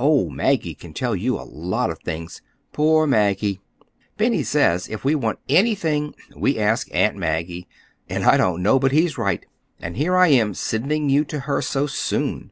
[0.00, 2.42] Oh, Maggie can tell you a lot of things.
[2.72, 3.60] Poor Maggie!
[4.16, 7.68] Benny says if we want anything we ask Aunt Maggie,
[8.08, 9.46] and I don't know but he's right.
[9.78, 12.50] And here I am, sending you to her, so soon!"